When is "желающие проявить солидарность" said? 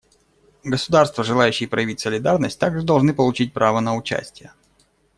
1.23-2.59